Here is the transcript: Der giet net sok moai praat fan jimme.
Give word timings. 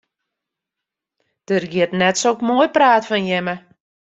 Der 1.47 1.61
giet 1.71 1.91
net 1.99 2.15
sok 2.23 2.39
moai 2.47 2.69
praat 2.75 3.03
fan 3.09 3.25
jimme. 3.29 3.55